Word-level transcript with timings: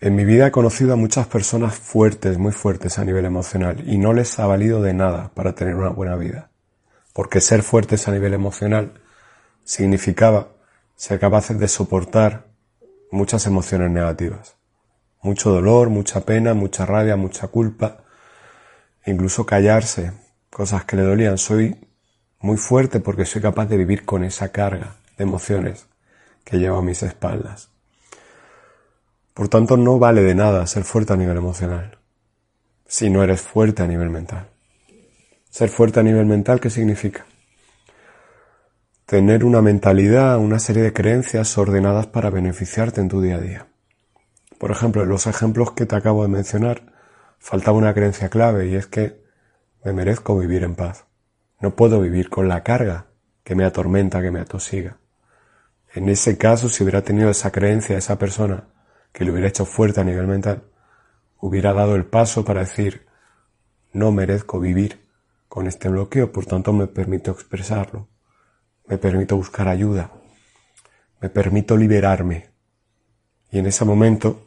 En 0.00 0.14
mi 0.14 0.24
vida 0.24 0.46
he 0.46 0.50
conocido 0.52 0.92
a 0.92 0.96
muchas 0.96 1.26
personas 1.26 1.74
fuertes, 1.74 2.38
muy 2.38 2.52
fuertes 2.52 3.00
a 3.00 3.04
nivel 3.04 3.24
emocional, 3.24 3.82
y 3.84 3.98
no 3.98 4.12
les 4.12 4.38
ha 4.38 4.46
valido 4.46 4.80
de 4.80 4.94
nada 4.94 5.32
para 5.34 5.56
tener 5.56 5.74
una 5.74 5.88
buena 5.88 6.14
vida. 6.14 6.50
Porque 7.12 7.40
ser 7.40 7.64
fuertes 7.64 8.06
a 8.06 8.12
nivel 8.12 8.32
emocional 8.32 8.92
significaba 9.64 10.50
ser 10.94 11.18
capaces 11.18 11.58
de 11.58 11.66
soportar 11.66 12.46
muchas 13.10 13.46
emociones 13.48 13.90
negativas. 13.90 14.54
Mucho 15.20 15.50
dolor, 15.50 15.90
mucha 15.90 16.20
pena, 16.20 16.54
mucha 16.54 16.86
rabia, 16.86 17.16
mucha 17.16 17.48
culpa, 17.48 18.04
incluso 19.04 19.46
callarse, 19.46 20.12
cosas 20.48 20.84
que 20.84 20.94
le 20.94 21.02
dolían. 21.02 21.38
Soy 21.38 21.76
muy 22.38 22.56
fuerte 22.56 23.00
porque 23.00 23.24
soy 23.24 23.42
capaz 23.42 23.66
de 23.66 23.76
vivir 23.76 24.04
con 24.04 24.22
esa 24.22 24.52
carga 24.52 24.94
de 25.16 25.24
emociones 25.24 25.86
que 26.44 26.58
llevo 26.58 26.78
a 26.78 26.82
mis 26.82 27.02
espaldas. 27.02 27.70
Por 29.38 29.48
tanto, 29.48 29.76
no 29.76 30.00
vale 30.00 30.22
de 30.22 30.34
nada 30.34 30.66
ser 30.66 30.82
fuerte 30.82 31.12
a 31.12 31.16
nivel 31.16 31.36
emocional 31.36 31.96
si 32.88 33.08
no 33.08 33.22
eres 33.22 33.40
fuerte 33.40 33.84
a 33.84 33.86
nivel 33.86 34.10
mental. 34.10 34.48
Ser 35.48 35.68
fuerte 35.68 36.00
a 36.00 36.02
nivel 36.02 36.26
mental, 36.26 36.58
¿qué 36.58 36.70
significa? 36.70 37.24
Tener 39.06 39.44
una 39.44 39.62
mentalidad, 39.62 40.38
una 40.38 40.58
serie 40.58 40.82
de 40.82 40.92
creencias 40.92 41.56
ordenadas 41.56 42.08
para 42.08 42.30
beneficiarte 42.30 43.00
en 43.00 43.08
tu 43.08 43.20
día 43.20 43.36
a 43.36 43.40
día. 43.40 43.66
Por 44.58 44.72
ejemplo, 44.72 45.04
en 45.04 45.08
los 45.08 45.28
ejemplos 45.28 45.70
que 45.70 45.86
te 45.86 45.94
acabo 45.94 46.24
de 46.24 46.30
mencionar, 46.30 46.92
faltaba 47.38 47.78
una 47.78 47.94
creencia 47.94 48.30
clave 48.30 48.66
y 48.66 48.74
es 48.74 48.88
que 48.88 49.22
me 49.84 49.92
merezco 49.92 50.36
vivir 50.36 50.64
en 50.64 50.74
paz. 50.74 51.04
No 51.60 51.76
puedo 51.76 52.00
vivir 52.00 52.28
con 52.28 52.48
la 52.48 52.64
carga 52.64 53.06
que 53.44 53.54
me 53.54 53.64
atormenta, 53.64 54.20
que 54.20 54.32
me 54.32 54.40
atosiga. 54.40 54.96
En 55.94 56.08
ese 56.08 56.36
caso, 56.38 56.68
si 56.68 56.82
hubiera 56.82 57.02
tenido 57.02 57.30
esa 57.30 57.52
creencia, 57.52 57.96
esa 57.96 58.18
persona, 58.18 58.64
que 59.12 59.24
le 59.24 59.30
hubiera 59.30 59.48
hecho 59.48 59.64
fuerte 59.64 60.00
a 60.00 60.04
nivel 60.04 60.26
mental, 60.26 60.64
hubiera 61.40 61.72
dado 61.72 61.94
el 61.96 62.04
paso 62.04 62.44
para 62.44 62.60
decir, 62.60 63.06
no 63.92 64.12
merezco 64.12 64.60
vivir 64.60 65.08
con 65.48 65.66
este 65.66 65.88
bloqueo, 65.88 66.32
por 66.32 66.46
tanto 66.46 66.72
me 66.72 66.86
permito 66.86 67.30
expresarlo, 67.30 68.08
me 68.86 68.98
permito 68.98 69.36
buscar 69.36 69.68
ayuda, 69.68 70.12
me 71.20 71.28
permito 71.28 71.76
liberarme. 71.76 72.50
Y 73.50 73.58
en 73.58 73.66
ese 73.66 73.84
momento 73.84 74.46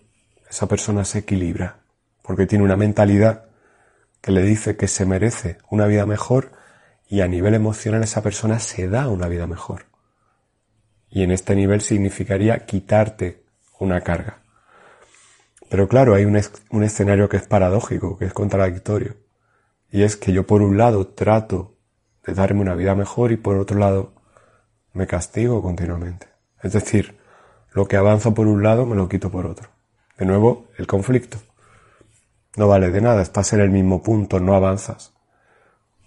esa 0.50 0.68
persona 0.68 1.06
se 1.06 1.20
equilibra, 1.20 1.82
porque 2.22 2.46
tiene 2.46 2.64
una 2.64 2.78
mentalidad 2.78 3.46
que 4.22 4.32
le 4.32 4.44
dice 4.44 4.78
que 4.78 4.88
se 4.88 5.06
merece 5.06 5.58
una 5.70 5.88
vida 5.88 6.06
mejor 6.06 6.52
y 7.08 7.22
a 7.22 7.28
nivel 7.28 7.56
emocional 7.56 8.04
esa 8.04 8.22
persona 8.22 8.60
se 8.60 8.88
da 8.88 9.10
una 9.10 9.28
vida 9.28 9.48
mejor. 9.48 9.86
Y 11.10 11.24
en 11.24 11.32
este 11.32 11.56
nivel 11.56 11.82
significaría 11.82 12.66
quitarte 12.66 13.44
una 13.80 14.02
carga. 14.02 14.44
Pero 15.72 15.88
claro, 15.88 16.16
hay 16.16 16.26
un, 16.26 16.36
escenario 16.84 17.30
que 17.30 17.38
es 17.38 17.48
paradójico, 17.48 18.18
que 18.18 18.26
es 18.26 18.34
contradictorio. 18.34 19.16
Y 19.90 20.04
es 20.04 20.18
que 20.18 20.34
yo 20.34 20.46
por 20.46 20.62
un 20.62 20.78
lado 20.78 21.08
trato 21.08 21.78
de 22.26 22.34
darme 22.34 22.60
una 22.60 22.76
vida 22.76 22.94
mejor 22.94 23.32
y 23.32 23.38
por 23.38 23.56
otro 23.56 23.80
lado 23.80 24.12
me 24.92 25.08
castigo 25.08 25.62
continuamente. 25.62 26.28
Es 26.62 26.74
decir, 26.74 27.18
lo 27.72 27.88
que 27.88 27.96
avanza 27.96 28.32
por 28.32 28.48
un 28.48 28.62
lado 28.64 28.86
me 28.86 28.98
lo 28.98 29.08
quito 29.08 29.32
por 29.32 29.46
otro. 29.46 29.70
De 30.18 30.26
nuevo, 30.26 30.68
el 30.78 30.88
conflicto. 30.88 31.38
No 32.58 32.68
vale 32.68 32.92
de 32.92 33.00
nada, 33.00 33.22
estás 33.22 33.54
en 33.54 33.62
el 33.62 33.70
mismo 33.70 34.04
punto, 34.04 34.42
no 34.42 34.56
avanzas. 34.56 35.14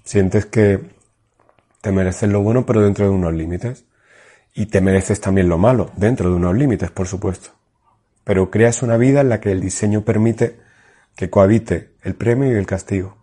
Sientes 0.04 0.44
que 0.44 0.78
te 1.80 1.90
mereces 1.90 2.28
lo 2.28 2.42
bueno 2.42 2.66
pero 2.66 2.82
dentro 2.82 3.06
de 3.06 3.12
unos 3.12 3.32
límites. 3.32 3.86
Y 4.52 4.66
te 4.66 4.82
mereces 4.82 5.22
también 5.22 5.48
lo 5.48 5.56
malo, 5.56 5.90
dentro 5.96 6.28
de 6.28 6.36
unos 6.36 6.54
límites, 6.54 6.90
por 6.90 7.06
supuesto 7.06 7.63
pero 8.24 8.50
creas 8.50 8.82
una 8.82 8.96
vida 8.96 9.20
en 9.20 9.28
la 9.28 9.40
que 9.40 9.52
el 9.52 9.60
diseño 9.60 10.02
permite 10.02 10.58
que 11.14 11.30
cohabite 11.30 11.94
el 12.02 12.14
premio 12.14 12.50
y 12.50 12.56
el 12.56 12.66
castigo. 12.66 13.16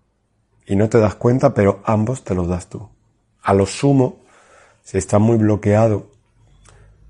Y 0.65 0.75
no 0.75 0.87
te 0.89 0.99
das 0.99 1.15
cuenta, 1.15 1.53
pero 1.53 1.81
ambos 1.83 2.23
te 2.23 2.35
los 2.35 2.47
das 2.47 2.69
tú. 2.69 2.89
A 3.41 3.53
lo 3.53 3.65
sumo, 3.65 4.21
si 4.83 4.97
estás 4.97 5.19
muy 5.19 5.37
bloqueado, 5.37 6.11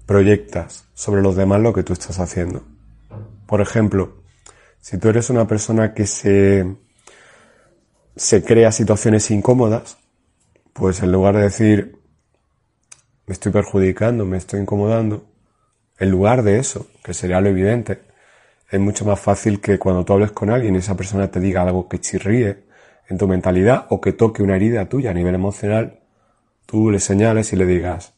proyectas 0.06 0.86
sobre 0.94 1.22
los 1.22 1.36
demás 1.36 1.62
lo 1.62 1.74
que 1.74 1.84
tú 1.84 1.94
estás 1.94 2.20
haciendo. 2.20 2.64
Por 3.46 3.62
ejemplo, 3.62 4.24
si 4.80 4.98
tú 4.98 5.10
eres 5.10 5.30
una 5.30 5.46
persona 5.46 5.94
que 5.94 6.08
se, 6.08 6.76
se 8.16 8.44
crea 8.44 8.72
situaciones 8.72 9.30
incómodas, 9.30 9.98
pues 10.74 11.04
en 11.04 11.12
lugar 11.12 11.36
de 11.36 11.44
decir, 11.44 12.00
me 13.28 13.34
estoy 13.34 13.52
perjudicando, 13.52 14.26
me 14.26 14.38
estoy 14.38 14.62
incomodando, 14.62 15.31
en 16.00 16.10
lugar 16.10 16.44
de 16.44 16.60
eso, 16.60 16.88
que 17.04 17.14
sería 17.14 17.42
lo 17.42 17.50
evidente, 17.50 18.02
es 18.70 18.80
mucho 18.80 19.06
más 19.06 19.20
fácil 19.20 19.60
que 19.60 19.78
cuando 19.78 20.06
tú 20.06 20.14
hables 20.14 20.32
con 20.32 20.50
alguien 20.50 20.76
y 20.76 20.80
esa 20.80 20.96
persona 20.96 21.30
te 21.30 21.40
diga 21.40 21.62
algo 21.62 21.90
que 21.90 22.00
chirríe 22.00 22.64
en 23.10 23.18
tu 23.18 23.28
mentalidad 23.28 23.86
o 23.90 24.00
que 24.00 24.14
toque 24.14 24.42
una 24.42 24.56
herida 24.56 24.88
tuya 24.88 25.12
a 25.12 25.14
nivel 25.14 25.36
emocional, 25.36 26.00
tú 26.66 26.90
le 26.90 27.00
señales 27.00 27.52
y 27.52 27.58
le 27.58 27.66
digas, 27.66 28.14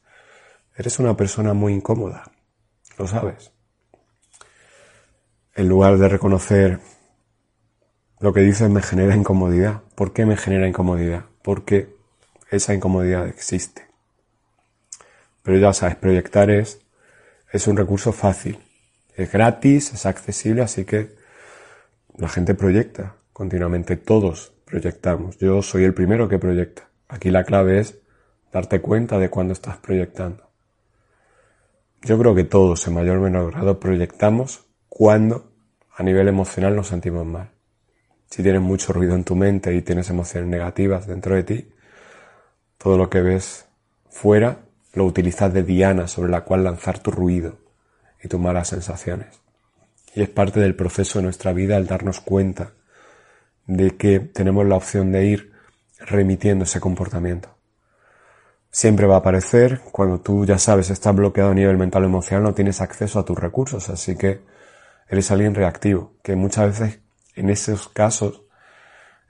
eres 0.78 1.00
una 1.00 1.18
persona 1.18 1.54
muy 1.54 1.74
incómoda, 1.74 2.32
lo 2.98 3.08
sabes. 3.08 3.52
En 5.56 5.68
lugar 5.68 5.98
de 5.98 6.08
reconocer 6.08 6.80
lo 8.24 8.32
que 8.32 8.40
dices 8.40 8.70
me 8.70 8.82
genera 8.82 9.18
incomodidad. 9.18 9.82
¿Por 9.96 10.14
qué 10.14 10.26
me 10.26 10.38
genera 10.38 10.66
incomodidad? 10.66 11.26
Porque 11.42 11.94
esa 12.50 12.74
incomodidad 12.74 13.28
existe. 13.28 13.86
Pero 15.42 15.58
ya 15.58 15.74
sabes, 15.74 15.98
proyectar 15.98 16.50
es 16.50 16.80
es 17.54 17.68
un 17.68 17.78
recurso 17.78 18.12
fácil, 18.12 18.58
es 19.16 19.32
gratis, 19.32 19.94
es 19.94 20.08
accesible, 20.08 20.64
así 20.64 20.86
que 20.86 21.16
la 22.18 22.28
gente 22.28 22.56
proyecta 22.56 23.16
continuamente, 23.32 23.96
todos 23.96 24.54
proyectamos. 24.66 25.38
Yo 25.38 25.62
soy 25.62 25.84
el 25.84 25.94
primero 25.94 26.28
que 26.28 26.40
proyecta. 26.40 26.90
Aquí 27.08 27.30
la 27.30 27.44
clave 27.44 27.80
es 27.80 28.00
darte 28.52 28.82
cuenta 28.82 29.20
de 29.20 29.30
cuándo 29.30 29.54
estás 29.54 29.78
proyectando. 29.78 30.50
Yo 32.02 32.18
creo 32.18 32.34
que 32.34 32.44
todos 32.44 32.88
en 32.88 32.96
mayor 32.96 33.18
o 33.18 33.22
menor 33.22 33.52
grado 33.52 33.80
proyectamos 33.80 34.66
cuando 34.90 35.52
a 35.96 36.02
nivel 36.02 36.28
emocional 36.28 36.76
nos 36.76 36.88
sentimos 36.88 37.26
mal. 37.26 37.52
Si 38.32 38.42
tienes 38.42 38.62
mucho 38.62 38.94
ruido 38.94 39.14
en 39.14 39.24
tu 39.24 39.36
mente 39.36 39.76
y 39.76 39.84
tienes 39.84 40.10
emociones 40.10 40.50
negativas 40.50 41.06
dentro 41.06 41.36
de 41.36 41.44
ti, 41.44 41.70
todo 42.80 42.98
lo 42.98 43.12
que 43.12 43.22
ves 43.22 43.68
fuera 44.10 44.58
lo 44.94 45.06
utilizas 45.06 45.54
de 45.54 45.64
diana 45.64 46.08
sobre 46.08 46.32
la 46.32 46.42
cual 46.42 46.64
lanzar 46.64 47.00
tu 47.00 47.12
ruido 47.12 47.58
y 48.24 48.28
tus 48.28 48.40
malas 48.40 48.70
sensaciones. 48.70 49.42
Y 50.16 50.22
es 50.22 50.30
parte 50.30 50.60
del 50.60 50.76
proceso 50.76 51.20
de 51.20 51.24
nuestra 51.24 51.54
vida 51.54 51.78
el 51.78 51.88
darnos 51.88 52.20
cuenta 52.20 52.74
de 53.66 53.98
que 53.98 54.20
tenemos 54.20 54.66
la 54.68 54.76
opción 54.76 55.12
de 55.12 55.26
ir 55.26 55.54
remitiendo 56.00 56.66
ese 56.66 56.80
comportamiento. 56.80 57.58
Siempre 58.70 59.08
va 59.08 59.16
a 59.16 59.20
aparecer 59.20 59.82
cuando 59.92 60.22
tú 60.22 60.46
ya 60.46 60.58
sabes 60.58 60.90
estás 60.90 61.16
bloqueado 61.16 61.52
a 61.52 61.56
nivel 61.56 61.78
mental 61.78 62.04
o 62.04 62.08
emocional, 62.08 62.44
no 62.44 62.54
tienes 62.54 62.82
acceso 62.82 63.20
a 63.20 63.26
tus 63.26 63.38
recursos, 63.38 63.90
así 63.90 64.16
que 64.16 64.42
eres 65.08 65.32
alguien 65.32 65.56
reactivo, 65.56 66.14
que 66.24 66.36
muchas 66.36 66.80
veces 66.80 67.00
en 67.36 67.50
esos 67.50 67.88
casos 67.90 68.44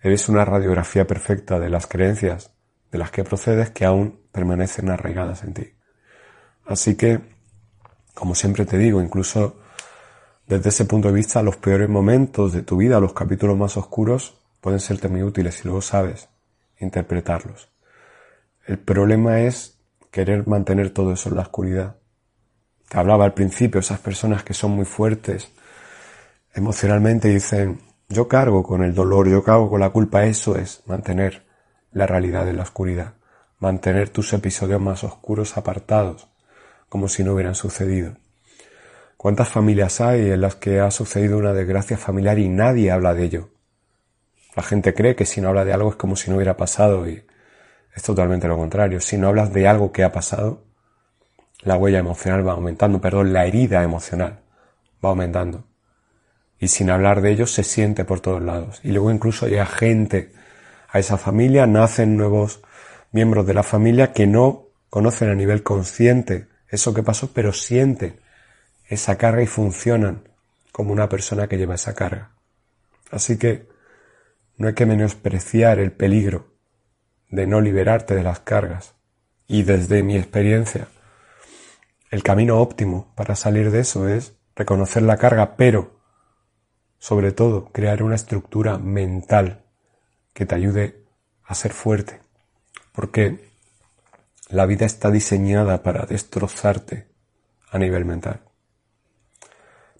eres 0.01 0.27
una 0.29 0.45
radiografía 0.45 1.07
perfecta 1.07 1.59
de 1.59 1.69
las 1.69 1.87
creencias 1.87 2.53
de 2.91 2.97
las 2.99 3.11
que 3.11 3.23
procedes 3.23 3.71
que 3.71 3.85
aún 3.85 4.22
permanecen 4.33 4.89
arraigadas 4.89 5.43
en 5.43 5.53
ti. 5.53 5.73
Así 6.65 6.95
que, 6.95 7.21
como 8.13 8.35
siempre 8.35 8.65
te 8.65 8.77
digo, 8.77 9.01
incluso 9.01 9.61
desde 10.47 10.69
ese 10.69 10.83
punto 10.83 11.07
de 11.07 11.13
vista, 11.13 11.41
los 11.41 11.55
peores 11.55 11.87
momentos 11.87 12.51
de 12.51 12.63
tu 12.63 12.77
vida, 12.77 12.99
los 12.99 13.13
capítulos 13.13 13.57
más 13.57 13.77
oscuros, 13.77 14.41
pueden 14.59 14.81
serte 14.81 15.07
muy 15.07 15.23
útiles 15.23 15.55
si 15.55 15.63
luego 15.63 15.81
sabes 15.81 16.27
interpretarlos. 16.79 17.69
El 18.65 18.79
problema 18.79 19.39
es 19.41 19.79
querer 20.11 20.47
mantener 20.47 20.89
todo 20.89 21.13
eso 21.13 21.29
en 21.29 21.35
la 21.35 21.43
oscuridad. 21.43 21.95
Te 22.89 22.97
hablaba 22.99 23.25
al 23.25 23.33
principio, 23.33 23.79
esas 23.79 23.99
personas 23.99 24.43
que 24.43 24.53
son 24.53 24.71
muy 24.71 24.85
fuertes 24.85 25.51
emocionalmente 26.53 27.29
dicen, 27.29 27.79
yo 28.09 28.27
cargo 28.27 28.63
con 28.63 28.83
el 28.83 28.93
dolor, 28.93 29.27
yo 29.27 29.43
cargo 29.43 29.69
con 29.69 29.79
la 29.79 29.89
culpa, 29.89 30.25
eso 30.25 30.55
es 30.55 30.83
mantener 30.85 31.45
la 31.91 32.05
realidad 32.05 32.45
de 32.45 32.53
la 32.53 32.63
oscuridad, 32.63 33.13
mantener 33.63 34.09
tus 34.09 34.33
episodios 34.33 34.81
más 34.81 35.05
oscuros 35.05 35.55
apartados, 35.55 36.27
como 36.89 37.07
si 37.07 37.23
no 37.23 37.33
hubieran 37.33 37.55
sucedido. 37.55 38.17
¿Cuántas 39.15 39.47
familias 39.47 40.01
hay 40.01 40.31
en 40.31 40.41
las 40.41 40.55
que 40.55 40.81
ha 40.81 40.91
sucedido 40.91 41.37
una 41.37 41.53
desgracia 41.53 41.97
familiar 41.97 42.37
y 42.39 42.49
nadie 42.49 42.91
habla 42.91 43.13
de 43.13 43.23
ello? 43.23 43.49
La 44.57 44.63
gente 44.63 44.93
cree 44.93 45.15
que 45.15 45.25
si 45.25 45.39
no 45.39 45.47
habla 45.47 45.63
de 45.63 45.71
algo 45.71 45.91
es 45.91 45.95
como 45.95 46.17
si 46.17 46.29
no 46.29 46.35
hubiera 46.35 46.57
pasado 46.57 47.07
y 47.07 47.25
es 47.95 48.03
totalmente 48.03 48.49
lo 48.49 48.57
contrario. 48.57 48.99
Si 48.99 49.17
no 49.17 49.29
hablas 49.29 49.53
de 49.53 49.65
algo 49.65 49.93
que 49.93 50.03
ha 50.03 50.11
pasado, 50.11 50.65
la 51.61 51.77
huella 51.77 51.99
emocional 51.99 52.45
va 52.45 52.51
aumentando, 52.51 52.99
perdón, 52.99 53.31
la 53.31 53.45
herida 53.45 53.81
emocional 53.81 54.41
va 55.03 55.09
aumentando. 55.09 55.63
Y 56.59 56.67
sin 56.67 56.89
hablar 56.89 57.21
de 57.21 57.31
ello 57.31 57.47
se 57.47 57.63
siente 57.63 58.03
por 58.03 58.19
todos 58.19 58.41
lados. 58.41 58.81
Y 58.83 58.91
luego 58.91 59.09
incluso 59.09 59.47
llega 59.47 59.65
gente 59.65 60.33
a 60.89 60.99
esa 60.99 61.17
familia, 61.17 61.65
nacen 61.65 62.17
nuevos 62.17 62.61
miembros 63.13 63.47
de 63.47 63.53
la 63.53 63.63
familia 63.63 64.11
que 64.11 64.27
no 64.27 64.67
conocen 64.89 65.29
a 65.29 65.35
nivel 65.35 65.63
consciente 65.63 66.49
eso 66.67 66.93
que 66.93 67.03
pasó, 67.03 67.31
pero 67.31 67.53
sienten 67.53 68.19
esa 68.89 69.17
carga 69.17 69.43
y 69.43 69.47
funcionan 69.47 70.27
como 70.71 70.91
una 70.91 71.07
persona 71.07 71.47
que 71.47 71.57
lleva 71.57 71.75
esa 71.75 71.93
carga. 71.93 72.31
Así 73.11 73.37
que 73.37 73.67
no 74.57 74.67
hay 74.67 74.73
que 74.73 74.87
menospreciar 74.87 75.77
el 75.77 75.91
peligro 75.91 76.55
de 77.29 77.45
no 77.45 77.61
liberarte 77.61 78.15
de 78.15 78.23
las 78.23 78.39
cargas. 78.39 78.95
Y 79.47 79.63
desde 79.63 80.01
mi 80.01 80.17
experiencia, 80.17 80.87
el 82.09 82.23
camino 82.23 82.59
óptimo 82.59 83.13
para 83.15 83.35
salir 83.35 83.69
de 83.69 83.81
eso 83.81 84.07
es 84.07 84.33
reconocer 84.55 85.03
la 85.03 85.17
carga, 85.17 85.55
pero 85.55 85.99
sobre 86.97 87.31
todo 87.31 87.65
crear 87.71 88.01
una 88.01 88.15
estructura 88.15 88.79
mental 88.79 89.63
que 90.33 90.47
te 90.47 90.55
ayude 90.55 91.03
a 91.43 91.53
ser 91.53 91.71
fuerte. 91.71 92.22
Porque 92.93 93.51
la 94.49 94.65
vida 94.65 94.85
está 94.85 95.11
diseñada 95.11 95.83
para 95.83 96.05
destrozarte 96.05 97.07
a 97.69 97.77
nivel 97.77 98.05
mental. 98.05 98.41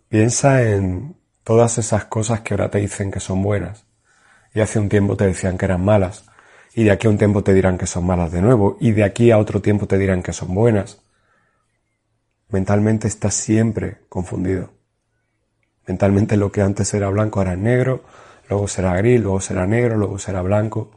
Piensa 0.07 0.63
en 0.63 1.17
todas 1.43 1.77
esas 1.77 2.05
cosas 2.05 2.41
que 2.41 2.53
ahora 2.53 2.69
te 2.69 2.77
dicen 2.77 3.11
que 3.11 3.19
son 3.19 3.41
buenas 3.41 3.85
y 4.53 4.61
hace 4.61 4.79
un 4.79 4.89
tiempo 4.89 5.17
te 5.17 5.25
decían 5.25 5.57
que 5.57 5.65
eran 5.65 5.83
malas 5.83 6.25
y 6.75 6.83
de 6.83 6.91
aquí 6.91 7.07
a 7.07 7.09
un 7.09 7.17
tiempo 7.17 7.43
te 7.43 7.53
dirán 7.53 7.77
que 7.77 7.87
son 7.87 8.05
malas 8.05 8.31
de 8.31 8.41
nuevo 8.41 8.77
y 8.79 8.91
de 8.91 9.03
aquí 9.03 9.31
a 9.31 9.37
otro 9.37 9.61
tiempo 9.61 9.87
te 9.87 9.97
dirán 9.97 10.23
que 10.23 10.33
son 10.33 10.53
buenas. 10.53 11.01
Mentalmente 12.49 13.07
estás 13.07 13.33
siempre 13.33 14.01
confundido. 14.09 14.71
Mentalmente 15.87 16.37
lo 16.37 16.51
que 16.51 16.61
antes 16.61 16.93
era 16.93 17.09
blanco 17.09 17.39
ahora 17.39 17.53
es 17.53 17.59
negro, 17.59 18.03
luego 18.47 18.67
será 18.67 18.95
gris, 18.97 19.19
luego 19.19 19.41
será 19.41 19.65
negro, 19.65 19.97
luego 19.97 20.19
será 20.19 20.41
blanco. 20.41 20.91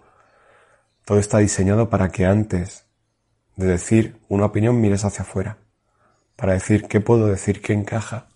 Todo 1.07 1.19
está 1.19 1.39
diseñado 1.39 1.89
para 1.89 2.11
que 2.11 2.27
antes 2.27 2.85
de 3.57 3.67
decir 3.67 4.21
una 4.29 4.45
opinión 4.45 4.79
mires 4.79 5.07
hacia 5.07 5.23
afuera, 5.23 5.57
para 6.37 6.53
decir 6.53 6.87
qué 6.87 7.01
puedo 7.01 7.27
decir 7.29 7.63
que 7.63 7.73
encaja 7.73 8.29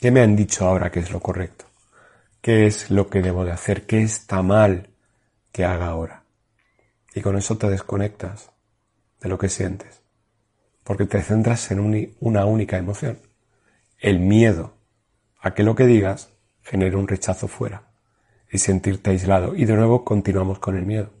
¿Qué 0.00 0.10
me 0.10 0.20
han 0.20 0.36
dicho 0.36 0.66
ahora 0.66 0.90
que 0.90 1.00
es 1.00 1.10
lo 1.10 1.20
correcto? 1.20 1.64
¿Qué 2.42 2.66
es 2.66 2.90
lo 2.90 3.08
que 3.08 3.22
debo 3.22 3.46
de 3.46 3.52
hacer? 3.52 3.86
¿Qué 3.86 4.02
está 4.02 4.42
mal 4.42 4.90
que 5.52 5.64
haga 5.64 5.86
ahora? 5.86 6.24
Y 7.14 7.22
con 7.22 7.38
eso 7.38 7.56
te 7.56 7.70
desconectas 7.70 8.50
de 9.20 9.30
lo 9.30 9.38
que 9.38 9.48
sientes, 9.48 10.02
porque 10.84 11.06
te 11.06 11.22
centras 11.22 11.70
en 11.70 12.14
una 12.20 12.44
única 12.44 12.76
emoción, 12.76 13.18
el 13.98 14.20
miedo 14.20 14.74
a 15.40 15.54
que 15.54 15.62
lo 15.62 15.74
que 15.74 15.86
digas 15.86 16.28
genere 16.60 16.96
un 16.96 17.08
rechazo 17.08 17.48
fuera 17.48 17.88
y 18.52 18.58
sentirte 18.58 19.10
aislado. 19.10 19.56
Y 19.56 19.64
de 19.64 19.76
nuevo 19.76 20.04
continuamos 20.04 20.58
con 20.58 20.76
el 20.76 20.84
miedo. 20.84 21.15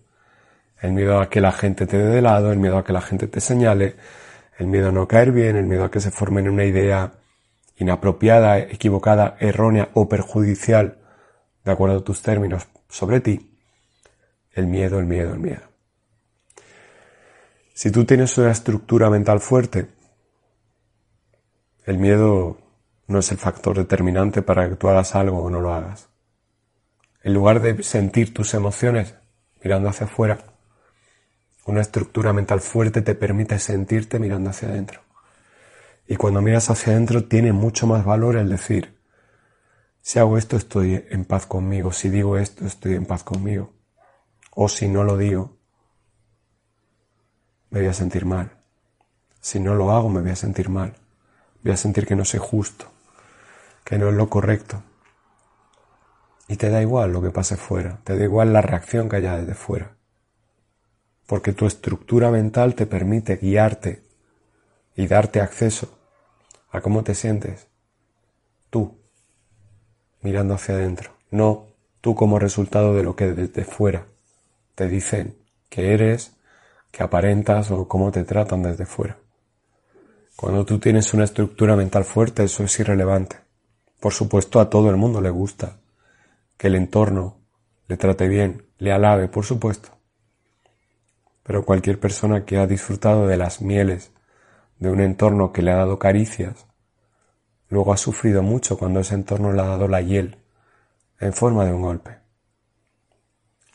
El 0.80 0.92
miedo 0.92 1.20
a 1.20 1.30
que 1.30 1.40
la 1.40 1.52
gente 1.52 1.86
te 1.86 1.98
dé 1.98 2.06
de 2.06 2.22
lado, 2.22 2.52
el 2.52 2.58
miedo 2.58 2.78
a 2.78 2.84
que 2.84 2.92
la 2.92 3.00
gente 3.00 3.28
te 3.28 3.40
señale, 3.40 3.96
el 4.58 4.66
miedo 4.66 4.88
a 4.88 4.92
no 4.92 5.08
caer 5.08 5.32
bien, 5.32 5.56
el 5.56 5.66
miedo 5.66 5.84
a 5.84 5.90
que 5.90 6.00
se 6.00 6.10
forme 6.10 6.40
en 6.40 6.50
una 6.50 6.64
idea 6.64 7.12
inapropiada, 7.78 8.58
equivocada, 8.58 9.36
errónea 9.40 9.90
o 9.94 10.08
perjudicial, 10.08 10.98
de 11.64 11.72
acuerdo 11.72 11.98
a 11.98 12.04
tus 12.04 12.22
términos, 12.22 12.66
sobre 12.88 13.20
ti, 13.20 13.58
el 14.52 14.66
miedo, 14.66 14.98
el 14.98 15.06
miedo, 15.06 15.32
el 15.34 15.40
miedo. 15.40 15.62
Si 17.74 17.90
tú 17.90 18.04
tienes 18.04 18.38
una 18.38 18.50
estructura 18.50 19.10
mental 19.10 19.40
fuerte, 19.40 19.88
el 21.84 21.98
miedo 21.98 22.58
no 23.06 23.18
es 23.18 23.30
el 23.30 23.38
factor 23.38 23.76
determinante 23.76 24.42
para 24.42 24.68
que 24.68 24.76
tú 24.76 24.88
hagas 24.88 25.14
algo 25.14 25.42
o 25.42 25.50
no 25.50 25.60
lo 25.60 25.74
hagas. 25.74 26.08
En 27.22 27.34
lugar 27.34 27.60
de 27.60 27.82
sentir 27.82 28.32
tus 28.32 28.54
emociones 28.54 29.14
mirando 29.62 29.88
hacia 29.88 30.06
afuera, 30.06 30.38
una 31.66 31.80
estructura 31.80 32.32
mental 32.32 32.60
fuerte 32.60 33.02
te 33.02 33.14
permite 33.14 33.58
sentirte 33.58 34.18
mirando 34.18 34.50
hacia 34.50 34.68
adentro. 34.68 35.00
Y 36.06 36.14
cuando 36.14 36.40
miras 36.40 36.70
hacia 36.70 36.92
adentro 36.92 37.24
tiene 37.24 37.52
mucho 37.52 37.88
más 37.88 38.04
valor 38.04 38.36
el 38.36 38.48
decir, 38.48 38.96
si 40.00 40.20
hago 40.20 40.38
esto 40.38 40.56
estoy 40.56 41.04
en 41.10 41.24
paz 41.24 41.46
conmigo, 41.46 41.92
si 41.92 42.08
digo 42.08 42.38
esto 42.38 42.64
estoy 42.64 42.94
en 42.94 43.06
paz 43.06 43.24
conmigo. 43.24 43.72
O 44.52 44.68
si 44.68 44.86
no 44.86 45.02
lo 45.02 45.16
digo, 45.16 45.56
me 47.70 47.80
voy 47.80 47.88
a 47.88 47.92
sentir 47.92 48.24
mal. 48.24 48.52
Si 49.40 49.58
no 49.58 49.74
lo 49.74 49.90
hago, 49.90 50.08
me 50.08 50.20
voy 50.20 50.30
a 50.30 50.36
sentir 50.36 50.68
mal. 50.68 50.94
Voy 51.64 51.72
a 51.72 51.76
sentir 51.76 52.06
que 52.06 52.14
no 52.14 52.24
soy 52.24 52.38
justo, 52.40 52.86
que 53.84 53.98
no 53.98 54.08
es 54.08 54.14
lo 54.14 54.30
correcto. 54.30 54.84
Y 56.46 56.56
te 56.56 56.70
da 56.70 56.80
igual 56.80 57.12
lo 57.12 57.20
que 57.20 57.30
pase 57.30 57.56
fuera, 57.56 57.98
te 58.04 58.16
da 58.16 58.22
igual 58.22 58.52
la 58.52 58.62
reacción 58.62 59.08
que 59.08 59.16
haya 59.16 59.36
desde 59.36 59.54
fuera. 59.54 59.95
Porque 61.26 61.52
tu 61.52 61.66
estructura 61.66 62.30
mental 62.30 62.74
te 62.74 62.86
permite 62.86 63.36
guiarte 63.36 64.02
y 64.94 65.06
darte 65.06 65.40
acceso 65.40 65.98
a 66.70 66.80
cómo 66.80 67.02
te 67.02 67.14
sientes 67.14 67.66
tú 68.70 68.98
mirando 70.22 70.54
hacia 70.54 70.74
adentro, 70.74 71.12
no 71.30 71.66
tú 72.00 72.14
como 72.14 72.38
resultado 72.38 72.94
de 72.94 73.02
lo 73.02 73.16
que 73.16 73.32
desde 73.32 73.64
fuera 73.64 74.06
te 74.74 74.88
dicen 74.88 75.36
que 75.68 75.92
eres, 75.92 76.36
que 76.90 77.02
aparentas 77.02 77.70
o 77.70 77.88
cómo 77.88 78.12
te 78.12 78.24
tratan 78.24 78.62
desde 78.62 78.86
fuera. 78.86 79.18
Cuando 80.36 80.66
tú 80.66 80.78
tienes 80.78 81.14
una 81.14 81.24
estructura 81.24 81.76
mental 81.76 82.04
fuerte, 82.04 82.44
eso 82.44 82.62
es 82.62 82.78
irrelevante. 82.78 83.36
Por 84.00 84.12
supuesto, 84.12 84.60
a 84.60 84.68
todo 84.68 84.90
el 84.90 84.96
mundo 84.96 85.20
le 85.20 85.30
gusta 85.30 85.78
que 86.58 86.66
el 86.66 86.74
entorno 86.74 87.38
le 87.88 87.96
trate 87.96 88.28
bien, 88.28 88.66
le 88.78 88.92
alabe, 88.92 89.28
por 89.28 89.44
supuesto. 89.44 89.95
Pero 91.46 91.64
cualquier 91.64 92.00
persona 92.00 92.44
que 92.44 92.58
ha 92.58 92.66
disfrutado 92.66 93.28
de 93.28 93.36
las 93.36 93.62
mieles 93.62 94.10
de 94.80 94.90
un 94.90 95.00
entorno 95.00 95.52
que 95.52 95.62
le 95.62 95.70
ha 95.70 95.76
dado 95.76 95.98
caricias, 95.98 96.66
luego 97.68 97.92
ha 97.92 97.96
sufrido 97.96 98.42
mucho 98.42 98.76
cuando 98.76 98.98
ese 98.98 99.14
entorno 99.14 99.52
le 99.52 99.62
ha 99.62 99.66
dado 99.66 99.86
la 99.86 100.00
hiel 100.00 100.38
en 101.20 101.32
forma 101.32 101.64
de 101.64 101.72
un 101.72 101.82
golpe. 101.82 102.18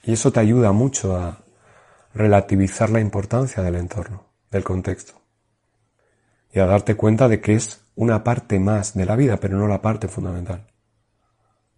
Y 0.03 0.13
eso 0.13 0.33
te 0.33 0.41
ayuda 0.41 0.73
mucho 0.73 1.15
a 1.15 1.45
relativizar 2.13 2.89
la 2.89 2.99
importancia 2.99 3.63
del 3.63 3.75
entorno, 3.75 4.25
del 4.49 4.65
contexto, 4.65 5.21
y 6.51 6.59
a 6.59 6.65
darte 6.65 6.95
cuenta 6.95 7.29
de 7.29 7.39
que 7.39 7.53
es 7.53 7.85
una 7.95 8.23
parte 8.23 8.59
más 8.59 8.95
de 8.95 9.05
la 9.05 9.15
vida, 9.15 9.37
pero 9.37 9.57
no 9.57 9.67
la 9.67 9.81
parte 9.81 10.09
fundamental. 10.09 10.67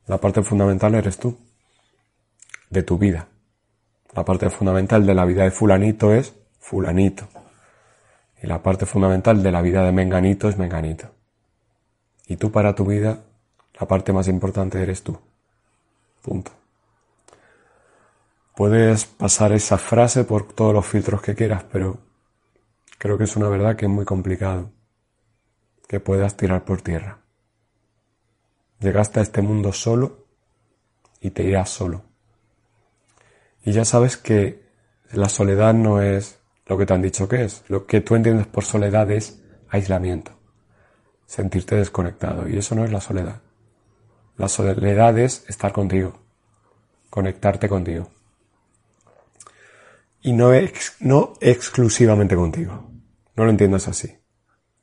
La 0.08 0.18
parte 0.18 0.42
fundamental 0.42 0.96
eres 0.96 1.18
tú, 1.18 1.38
de 2.72 2.82
tu 2.82 2.98
vida. 2.98 3.28
La 4.16 4.24
parte 4.24 4.50
fundamental 4.50 5.06
de 5.06 5.16
la 5.16 5.26
vida 5.26 5.44
de 5.44 5.52
fulanito 5.52 6.14
es 6.14 6.34
fulanito. 6.60 7.28
Y 8.42 8.48
la 8.48 8.62
parte 8.62 8.86
fundamental 8.86 9.42
de 9.42 9.52
la 9.52 9.62
vida 9.62 9.84
de 9.84 9.92
Menganito 9.92 10.50
es 10.50 10.58
Menganito. 10.58 11.10
Y 12.28 12.38
tú 12.38 12.52
para 12.52 12.76
tu 12.76 12.86
vida, 12.86 13.24
la 13.80 13.88
parte 13.88 14.14
más 14.14 14.28
importante 14.28 14.82
eres 14.82 15.04
tú. 15.04 15.18
Punto. 16.22 16.52
Puedes 18.56 19.06
pasar 19.06 19.52
esa 19.52 19.78
frase 19.78 20.26
por 20.26 20.54
todos 20.54 20.74
los 20.74 20.86
filtros 20.86 21.22
que 21.22 21.34
quieras, 21.34 21.66
pero 21.72 21.98
creo 23.00 23.18
que 23.18 23.24
es 23.24 23.36
una 23.36 23.50
verdad 23.50 23.76
que 23.76 23.86
es 23.86 23.92
muy 23.92 24.06
complicado 24.06 24.72
que 25.88 26.00
puedas 26.00 26.38
tirar 26.38 26.64
por 26.64 26.82
tierra. 26.82 27.20
Llegaste 28.80 29.20
a 29.20 29.24
este 29.24 29.42
mundo 29.42 29.74
solo 29.74 30.28
y 31.20 31.32
te 31.32 31.44
irás 31.44 31.70
solo. 31.70 32.04
Y 33.64 33.72
ya 33.72 33.86
sabes 33.86 34.18
que 34.18 34.64
la 35.12 35.30
soledad 35.30 35.74
no 35.74 36.02
es 36.02 36.40
lo 36.66 36.78
que 36.78 36.86
te 36.86 36.94
han 36.94 37.02
dicho 37.02 37.28
que 37.28 37.44
es. 37.44 37.64
Lo 37.68 37.86
que 37.86 38.02
tú 38.02 38.16
entiendes 38.16 38.48
por 38.48 38.66
soledad 38.66 39.10
es 39.12 39.42
aislamiento, 39.70 40.32
sentirte 41.26 41.76
desconectado. 41.76 42.48
Y 42.48 42.58
eso 42.58 42.76
no 42.76 42.84
es 42.84 42.92
la 42.92 43.00
soledad. 43.00 43.42
La 44.38 44.50
soledad 44.50 45.18
es 45.18 45.46
estar 45.48 45.72
contigo, 45.72 46.20
conectarte 47.10 47.70
contigo. 47.70 48.10
Y 50.22 50.34
no, 50.34 50.52
no 51.00 51.34
exclusivamente 51.40 52.36
contigo. 52.36 52.90
No 53.36 53.46
lo 53.46 53.50
entiendas 53.50 53.88
así. 53.88 54.18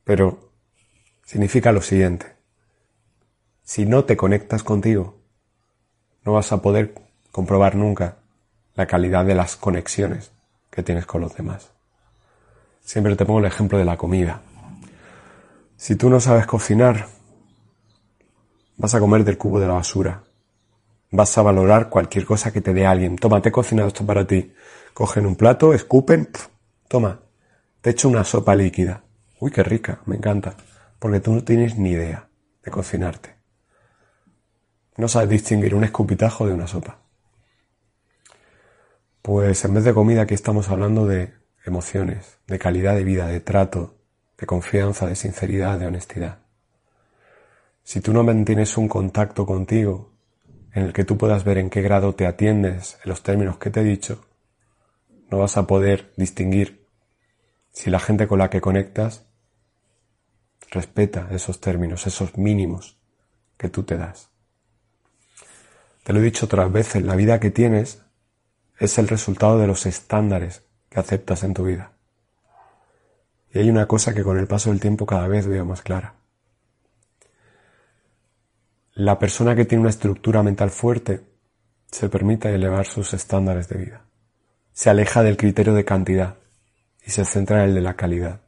Pero 0.04 0.52
significa 1.24 1.72
lo 1.72 1.82
siguiente. 1.82 2.36
Si 3.62 3.86
no 3.86 4.04
te 4.04 4.16
conectas 4.16 4.62
contigo, 4.62 5.20
no 6.24 6.32
vas 6.34 6.52
a 6.52 6.60
poder 6.60 6.94
comprobar 7.30 7.74
nunca 7.74 8.19
la 8.80 8.86
calidad 8.86 9.24
de 9.24 9.34
las 9.34 9.56
conexiones 9.56 10.32
que 10.70 10.82
tienes 10.82 11.06
con 11.06 11.20
los 11.20 11.34
demás. 11.34 11.70
Siempre 12.80 13.16
te 13.16 13.24
pongo 13.24 13.40
el 13.40 13.46
ejemplo 13.46 13.78
de 13.78 13.84
la 13.84 13.96
comida. 13.96 14.42
Si 15.76 15.96
tú 15.96 16.10
no 16.10 16.20
sabes 16.20 16.46
cocinar, 16.46 17.06
Vas 18.80 18.94
a 18.94 19.00
comer 19.00 19.24
del 19.24 19.36
cubo 19.36 19.60
de 19.60 19.66
la 19.66 19.74
basura. 19.74 20.22
Vas 21.10 21.36
a 21.36 21.42
valorar 21.42 21.90
cualquier 21.90 22.24
cosa 22.24 22.50
que 22.50 22.62
te 22.62 22.72
dé 22.72 22.86
alguien. 22.86 23.16
Toma, 23.16 23.42
te 23.42 23.50
he 23.50 23.52
cocinado 23.52 23.88
esto 23.88 24.06
para 24.06 24.26
ti. 24.26 24.54
Cogen 24.94 25.26
un 25.26 25.36
plato, 25.36 25.74
escupen, 25.74 26.30
toma, 26.88 27.20
te 27.82 27.90
echo 27.90 28.08
una 28.08 28.24
sopa 28.24 28.54
líquida. 28.56 29.04
Uy, 29.38 29.50
qué 29.50 29.62
rica, 29.62 30.00
me 30.06 30.16
encanta. 30.16 30.54
Porque 30.98 31.20
tú 31.20 31.34
no 31.34 31.44
tienes 31.44 31.76
ni 31.76 31.90
idea 31.90 32.30
de 32.64 32.70
cocinarte. 32.70 33.34
No 34.96 35.08
sabes 35.08 35.28
distinguir 35.28 35.74
un 35.74 35.84
escupitajo 35.84 36.46
de 36.46 36.54
una 36.54 36.66
sopa. 36.66 36.99
Pues 39.22 39.64
en 39.66 39.74
vez 39.74 39.84
de 39.84 39.92
comida 39.92 40.22
aquí 40.22 40.34
estamos 40.34 40.70
hablando 40.70 41.06
de 41.06 41.34
emociones, 41.66 42.38
de 42.46 42.58
calidad 42.58 42.94
de 42.94 43.04
vida, 43.04 43.26
de 43.26 43.40
trato, 43.40 43.96
de 44.38 44.46
confianza, 44.46 45.06
de 45.06 45.14
sinceridad, 45.14 45.78
de 45.78 45.86
honestidad. 45.86 46.38
Si 47.84 48.00
tú 48.00 48.14
no 48.14 48.22
mantienes 48.22 48.78
un 48.78 48.88
contacto 48.88 49.44
contigo 49.44 50.12
en 50.72 50.84
el 50.84 50.92
que 50.94 51.04
tú 51.04 51.18
puedas 51.18 51.44
ver 51.44 51.58
en 51.58 51.68
qué 51.68 51.82
grado 51.82 52.14
te 52.14 52.26
atiendes 52.26 52.98
en 53.04 53.10
los 53.10 53.22
términos 53.22 53.58
que 53.58 53.68
te 53.68 53.80
he 53.80 53.84
dicho, 53.84 54.24
no 55.30 55.38
vas 55.38 55.58
a 55.58 55.66
poder 55.66 56.12
distinguir 56.16 56.86
si 57.72 57.90
la 57.90 58.00
gente 58.00 58.26
con 58.26 58.38
la 58.38 58.48
que 58.48 58.62
conectas 58.62 59.26
respeta 60.70 61.28
esos 61.30 61.60
términos, 61.60 62.06
esos 62.06 62.38
mínimos 62.38 62.98
que 63.58 63.68
tú 63.68 63.82
te 63.82 63.98
das. 63.98 64.30
Te 66.04 66.14
lo 66.14 66.20
he 66.20 66.22
dicho 66.22 66.46
otras 66.46 66.72
veces, 66.72 67.02
la 67.02 67.16
vida 67.16 67.38
que 67.38 67.50
tienes 67.50 68.02
es 68.80 68.96
el 68.98 69.08
resultado 69.08 69.58
de 69.58 69.66
los 69.66 69.84
estándares 69.84 70.62
que 70.88 70.98
aceptas 70.98 71.44
en 71.44 71.52
tu 71.52 71.64
vida. 71.64 71.92
Y 73.52 73.58
hay 73.58 73.68
una 73.68 73.86
cosa 73.86 74.14
que 74.14 74.24
con 74.24 74.38
el 74.38 74.46
paso 74.46 74.70
del 74.70 74.80
tiempo 74.80 75.04
cada 75.04 75.28
vez 75.28 75.46
veo 75.46 75.66
más 75.66 75.82
clara. 75.82 76.14
La 78.94 79.18
persona 79.18 79.54
que 79.54 79.66
tiene 79.66 79.82
una 79.82 79.90
estructura 79.90 80.42
mental 80.42 80.70
fuerte 80.70 81.20
se 81.90 82.08
permite 82.08 82.54
elevar 82.54 82.86
sus 82.86 83.12
estándares 83.12 83.68
de 83.68 83.78
vida. 83.78 84.04
Se 84.72 84.88
aleja 84.88 85.22
del 85.22 85.36
criterio 85.36 85.74
de 85.74 85.84
cantidad 85.84 86.38
y 87.04 87.10
se 87.10 87.24
centra 87.26 87.62
en 87.62 87.70
el 87.70 87.74
de 87.74 87.80
la 87.82 87.96
calidad. 87.96 88.40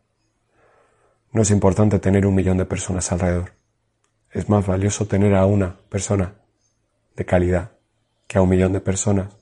No 1.32 1.42
es 1.42 1.50
importante 1.50 1.98
tener 1.98 2.26
un 2.26 2.34
millón 2.34 2.56
de 2.56 2.64
personas 2.64 3.12
alrededor. 3.12 3.52
Es 4.30 4.48
más 4.48 4.66
valioso 4.66 5.06
tener 5.06 5.34
a 5.34 5.44
una 5.44 5.76
persona 5.90 6.36
de 7.16 7.26
calidad 7.26 7.72
que 8.26 8.38
a 8.38 8.42
un 8.42 8.48
millón 8.48 8.72
de 8.72 8.80
personas 8.80 9.41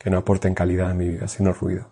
que 0.00 0.08
no 0.08 0.16
aporten 0.16 0.54
calidad 0.54 0.90
a 0.90 0.94
mi 0.94 1.10
vida, 1.10 1.28
sino 1.28 1.52
ruido. 1.52 1.90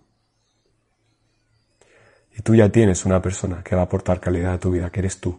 Y 2.34 2.40
tú 2.40 2.54
ya 2.54 2.70
tienes 2.70 3.04
una 3.04 3.20
persona 3.20 3.62
que 3.62 3.76
va 3.76 3.82
a 3.82 3.84
aportar 3.84 4.18
calidad 4.18 4.54
a 4.54 4.58
tu 4.58 4.70
vida, 4.70 4.88
que 4.90 5.00
eres 5.00 5.20
tú. 5.20 5.38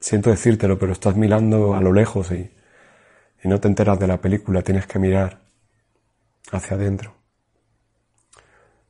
Siento 0.00 0.30
decírtelo, 0.30 0.80
pero 0.80 0.90
estás 0.90 1.14
mirando 1.14 1.74
a 1.74 1.80
lo 1.80 1.92
lejos 1.92 2.32
y, 2.32 2.50
y 3.44 3.48
no 3.48 3.60
te 3.60 3.68
enteras 3.68 3.96
de 4.00 4.08
la 4.08 4.20
película, 4.20 4.62
tienes 4.62 4.88
que 4.88 4.98
mirar 4.98 5.42
hacia 6.50 6.76
adentro. 6.76 7.14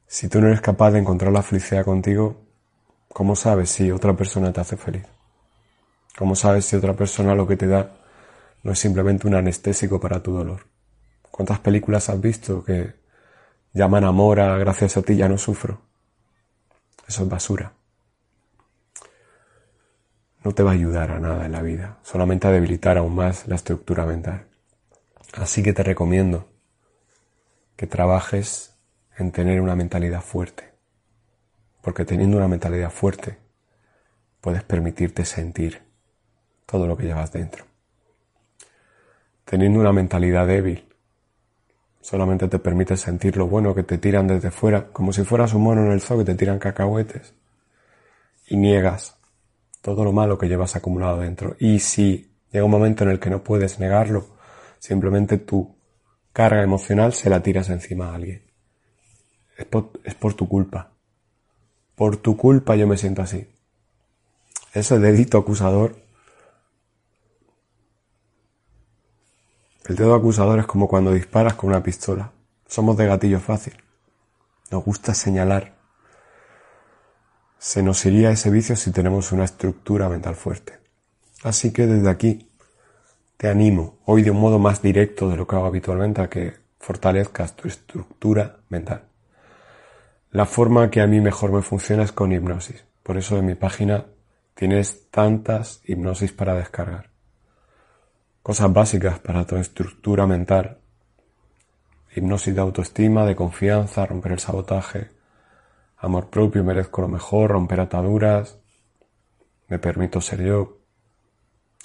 Si 0.07 0.29
tú 0.29 0.41
no 0.41 0.47
eres 0.47 0.63
capaz 0.63 0.93
de 0.93 1.01
encontrar 1.01 1.31
la 1.31 1.43
felicidad 1.43 1.85
contigo, 1.85 2.41
¿cómo 3.09 3.37
sabes 3.37 3.69
si 3.69 3.91
otra 3.91 4.17
persona 4.17 4.51
te 4.51 4.63
hace 4.63 4.79
feliz? 4.79 5.05
¿Cómo 6.17 6.37
sabes 6.37 6.65
si 6.65 6.75
otra 6.75 6.95
persona 6.95 7.35
lo 7.35 7.47
que 7.47 7.59
te 7.59 7.67
da 7.67 7.97
no 8.63 8.73
es 8.73 8.79
simplemente 8.79 9.27
un 9.27 9.35
anestésico 9.35 10.01
para 10.01 10.23
tu 10.23 10.33
dolor? 10.33 10.72
¿Cuántas 11.43 11.59
películas 11.59 12.09
has 12.09 12.21
visto 12.21 12.63
que 12.63 12.95
llaman 13.73 14.05
amor 14.05 14.39
a 14.39 14.57
gracias 14.59 14.97
a 14.97 15.03
ti 15.03 15.17
ya 15.17 15.29
no 15.29 15.39
sufro? 15.39 15.81
Eso 17.09 17.25
es 17.25 17.29
basura. 17.29 17.73
No 20.45 20.53
te 20.53 20.63
va 20.63 20.71
a 20.71 20.75
ayudar 20.75 21.11
a 21.11 21.19
nada 21.19 21.45
en 21.45 21.51
la 21.51 21.61
vida, 21.61 21.99
solamente 22.05 22.47
a 22.47 22.53
debilitar 22.53 22.97
aún 22.97 23.17
más 23.17 23.49
la 23.49 23.57
estructura 23.57 24.07
mental. 24.07 24.47
Así 25.33 25.65
que 25.65 25.73
te 25.73 25.83
recomiendo 25.83 26.49
que 27.75 27.89
trabajes 27.89 28.77
en 29.19 29.33
tener 29.33 29.61
una 29.61 29.75
mentalidad 29.75 30.21
fuerte, 30.21 30.73
porque 31.81 32.05
teniendo 32.05 32.37
una 32.37 32.47
mentalidad 32.47 32.93
fuerte 32.93 33.37
puedes 34.41 34.63
permitirte 34.63 35.25
sentir 35.25 35.83
todo 36.67 36.87
lo 36.87 36.97
que 36.97 37.07
llevas 37.07 37.33
dentro. 37.33 37.65
Teniendo 39.45 39.81
una 39.81 39.93
mentalidad 39.93 40.47
débil, 40.47 40.92
solamente 42.03 42.49
te 42.49 42.59
permite 42.59 42.97
sentir 42.97 43.37
lo 43.37 43.47
bueno 43.47 43.75
que 43.75 43.85
te 43.85 43.97
tiran 43.97 44.27
desde 44.27 44.51
fuera, 44.51 44.89
como 44.89 45.13
si 45.13 45.23
fueras 45.25 45.55
un 45.55 45.63
mono 45.63 45.87
en 45.87 45.93
el 45.93 46.01
zoo 46.01 46.19
que 46.19 46.25
te 46.25 46.35
tiran 46.35 46.59
cacahuetes, 46.59 47.33
y 48.49 48.57
niegas 48.57 49.17
todo 49.81 50.05
lo 50.05 50.13
malo 50.13 50.37
que 50.37 50.49
llevas 50.49 50.77
acumulado 50.77 51.21
dentro. 51.21 51.57
Y 51.59 51.79
si 51.79 52.31
llega 52.51 52.65
un 52.65 52.71
momento 52.71 53.05
en 53.05 53.11
el 53.11 53.21
que 53.21 53.31
no 53.31 53.43
puedes 53.43 53.79
negarlo, 53.79 54.37
simplemente 54.79 55.39
tu 55.39 55.75
carga 56.33 56.63
emocional 56.63 57.13
se 57.13 57.31
la 57.31 57.43
tiras 57.43 57.71
encima 57.71 58.11
a 58.11 58.17
alguien. 58.17 58.43
Es 59.57 59.65
por, 59.67 59.93
es 60.05 60.15
por 60.15 60.35
tu 60.35 60.49
culpa. 60.49 60.93
Por 61.95 62.17
tu 62.17 62.37
culpa 62.37 62.75
yo 62.75 62.87
me 62.87 62.97
siento 62.97 63.23
así. 63.23 63.49
Ese 64.75 64.99
dedito 64.99 65.39
acusador 65.39 66.02
El 69.85 69.97
dedo 69.97 70.15
acusador 70.15 70.61
es 70.61 70.67
como 70.67 70.87
cuando 70.87 71.13
disparas 71.13 71.55
con 71.55 71.71
una 71.71 71.83
pistola. 71.83 72.31
Somos 72.67 72.97
de 72.97 73.07
gatillo 73.07 73.41
fácil. 73.41 73.75
Nos 74.71 74.85
gusta 74.85 75.13
señalar. 75.13 75.75
Se 77.59 77.83
nos 77.83 78.05
iría 78.07 78.31
ese 78.31 78.51
vicio 78.51 78.77
si 78.77 78.93
tenemos 78.93 79.33
una 79.33 79.45
estructura 79.45 80.09
mental 80.09 80.37
fuerte. 80.37 80.79
Así 81.43 81.73
que 81.73 81.87
desde 81.87 82.09
aquí 82.09 82.49
te 83.37 83.49
animo, 83.49 83.99
hoy 84.05 84.23
de 84.23 84.31
un 84.31 84.39
modo 84.39 84.61
más 84.61 84.83
directo 84.83 85.29
de 85.29 85.37
lo 85.37 85.49
que 85.49 85.57
hago 85.57 85.67
habitualmente, 85.67 86.21
a 86.23 86.31
que 86.31 86.55
fortalezcas 86.79 87.57
tu 87.57 87.67
estructura 87.67 88.59
mental. 88.69 89.09
La 90.31 90.47
forma 90.47 90.91
que 90.91 91.01
a 91.01 91.09
mí 91.09 91.21
mejor 91.21 91.51
me 91.51 91.63
funciona 91.63 92.05
es 92.05 92.13
con 92.13 92.33
hipnosis. 92.33 92.85
Por 93.03 93.17
eso 93.19 93.37
en 93.37 93.47
mi 93.47 93.57
página 93.57 94.07
tienes 94.55 95.11
tantas 95.11 95.81
hipnosis 95.85 96.33
para 96.33 96.55
descargar 96.55 97.12
cosas 98.43 98.73
básicas 98.73 99.19
para 99.21 99.47
tu 99.47 99.57
estructura 99.57 100.27
mental. 100.27 100.79
Hipnosis 102.15 102.55
de 102.55 102.61
autoestima, 102.61 103.25
de 103.25 103.37
confianza, 103.37 104.05
romper 104.05 104.33
el 104.33 104.39
sabotaje, 104.39 105.11
amor 105.97 106.29
propio, 106.29 106.63
merezco 106.63 107.01
lo 107.03 107.09
mejor, 107.09 107.53
romper 107.53 107.81
ataduras, 107.81 108.59
me 109.69 109.79
permito 109.79 110.21
ser 110.21 110.43
yo. 110.43 110.79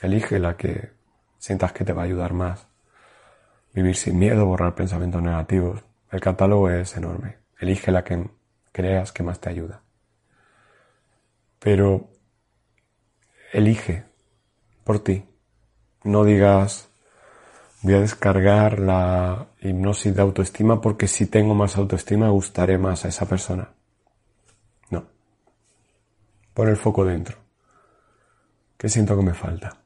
Elige 0.01 0.39
la 0.39 0.57
que 0.57 0.91
sientas 1.37 1.71
que 1.71 1.85
te 1.85 1.93
va 1.93 2.01
a 2.01 2.05
ayudar 2.05 2.33
más. 2.33 2.67
Vivir 3.73 3.95
sin 3.95 4.19
miedo, 4.19 4.45
borrar 4.45 4.75
pensamientos 4.75 5.21
negativos. 5.21 5.83
El 6.11 6.19
catálogo 6.19 6.69
es 6.69 6.97
enorme. 6.97 7.37
Elige 7.59 7.91
la 7.91 8.03
que 8.03 8.29
creas 8.71 9.11
que 9.11 9.23
más 9.23 9.39
te 9.39 9.49
ayuda. 9.49 9.81
Pero 11.59 12.09
elige 13.53 14.03
por 14.83 14.99
ti 14.99 15.23
no 16.07 16.23
digas, 16.23 16.89
voy 17.81 17.95
a 17.95 17.99
descargar 17.99 18.79
la 18.79 19.47
hipnosis 19.61 20.15
de 20.15 20.21
autoestima 20.21 20.79
porque 20.79 21.07
si 21.07 21.25
tengo 21.25 21.53
más 21.53 21.77
autoestima 21.77 22.29
gustaré 22.29 22.77
más 22.77 23.03
a 23.03 23.09
esa 23.09 23.25
persona. 23.27 23.69
No. 24.89 25.05
Pon 26.53 26.69
el 26.69 26.77
foco 26.77 27.03
dentro. 27.03 27.37
¿Qué 28.77 28.87
siento 28.87 29.17
que 29.17 29.23
me 29.23 29.33
falta? 29.33 29.77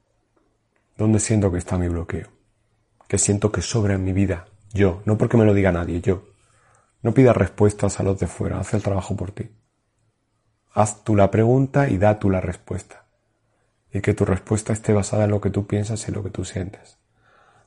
¿Dónde 0.95 1.19
siento 1.19 1.51
que 1.51 1.57
está 1.57 1.77
mi 1.77 1.87
bloqueo? 1.87 2.27
¿Qué 3.07 3.17
siento 3.17 3.51
que 3.51 3.61
sobra 3.61 3.95
en 3.95 4.03
mi 4.03 4.13
vida? 4.13 4.45
Yo, 4.73 5.01
no 5.05 5.17
porque 5.17 5.37
me 5.37 5.45
lo 5.45 5.53
diga 5.53 5.71
nadie, 5.71 6.01
yo. 6.01 6.23
No 7.01 7.13
pidas 7.13 7.35
respuestas 7.35 7.99
a 7.99 8.03
los 8.03 8.19
de 8.19 8.27
fuera, 8.27 8.59
haz 8.59 8.75
el 8.75 8.83
trabajo 8.83 9.15
por 9.15 9.31
ti. 9.31 9.49
Haz 10.73 11.03
tú 11.03 11.15
la 11.15 11.31
pregunta 11.31 11.89
y 11.89 11.97
da 11.97 12.19
tú 12.19 12.29
la 12.29 12.41
respuesta 12.41 13.00
y 13.93 14.01
que 14.01 14.13
tu 14.13 14.25
respuesta 14.25 14.73
esté 14.73 14.93
basada 14.93 15.25
en 15.25 15.31
lo 15.31 15.41
que 15.41 15.49
tú 15.49 15.67
piensas 15.67 16.07
y 16.07 16.11
lo 16.11 16.23
que 16.23 16.29
tú 16.29 16.45
sientes, 16.45 16.97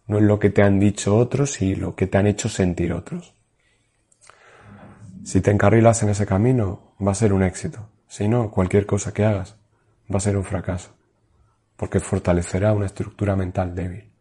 no 0.07 0.19
en 0.19 0.27
lo 0.27 0.39
que 0.39 0.51
te 0.51 0.63
han 0.63 0.81
dicho 0.81 1.17
otros 1.17 1.61
y 1.61 1.75
lo 1.75 1.95
que 1.95 2.07
te 2.07 2.19
han 2.19 2.27
hecho 2.27 2.49
sentir 2.49 2.93
otros. 2.93 3.35
Si 5.25 5.41
te 5.41 5.51
encarrilas 5.51 6.03
en 6.03 6.11
ese 6.11 6.27
camino, 6.27 6.95
va 7.05 7.13
a 7.13 7.15
ser 7.15 7.33
un 7.33 7.43
éxito. 7.43 7.89
Si 8.09 8.29
no, 8.29 8.51
cualquier 8.51 8.87
cosa 8.87 9.13
que 9.13 9.25
hagas 9.25 9.57
va 10.13 10.19
a 10.19 10.21
ser 10.21 10.37
un 10.37 10.45
fracaso, 10.45 10.95
porque 11.77 12.01
fortalecerá 12.01 12.73
una 12.73 12.87
estructura 12.87 13.35
mental 13.35 13.75
débil. 13.75 14.13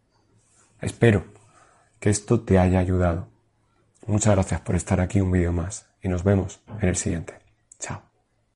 Espero 0.82 1.26
que 2.00 2.10
esto 2.10 2.42
te 2.42 2.58
haya 2.58 2.80
ayudado. 2.80 3.28
Muchas 4.08 4.36
gracias 4.36 4.62
por 4.62 4.76
estar 4.76 5.00
aquí 5.00 5.22
un 5.22 5.32
vídeo 5.32 5.52
más 5.52 5.88
y 6.02 6.10
nos 6.10 6.24
vemos 6.24 6.62
en 6.82 6.90
el 6.90 6.96
siguiente. 6.96 7.40
Chao. 7.80 8.12